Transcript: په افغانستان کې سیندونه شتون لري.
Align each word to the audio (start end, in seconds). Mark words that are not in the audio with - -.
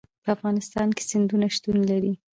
په 0.23 0.29
افغانستان 0.35 0.87
کې 0.95 1.03
سیندونه 1.09 1.47
شتون 1.55 1.77
لري. 1.91 2.13